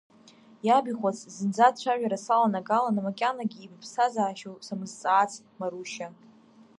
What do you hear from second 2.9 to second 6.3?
макьанагьы ибыԥсҭазаашьоу самызҵаац, Марушьа!